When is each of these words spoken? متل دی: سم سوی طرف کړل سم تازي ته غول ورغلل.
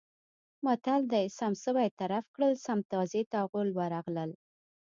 متل 0.65 1.01
دی: 1.11 1.25
سم 1.37 1.53
سوی 1.63 1.87
طرف 1.99 2.23
کړل 2.35 2.53
سم 2.65 2.79
تازي 2.91 3.21
ته 3.31 3.39
غول 3.51 3.69
ورغلل. 3.77 4.31